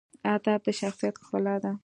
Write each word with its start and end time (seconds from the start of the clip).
ادب 0.33 0.59
د 0.65 0.67
شخصیت 0.79 1.15
ښکلا 1.23 1.55
ده. 1.63 1.71